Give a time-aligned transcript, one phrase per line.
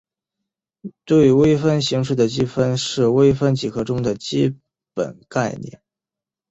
[1.05, 4.57] 对微分形式的积分是微分几何中的基
[4.95, 5.83] 本概念。